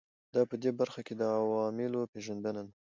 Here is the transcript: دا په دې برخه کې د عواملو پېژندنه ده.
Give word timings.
دا 0.33 0.41
په 0.49 0.55
دې 0.61 0.71
برخه 0.79 1.01
کې 1.07 1.13
د 1.15 1.21
عواملو 1.37 2.01
پېژندنه 2.13 2.61
ده. 2.67 2.73